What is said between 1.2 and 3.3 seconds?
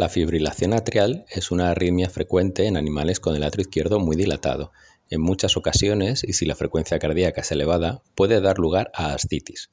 es una arritmia frecuente en animales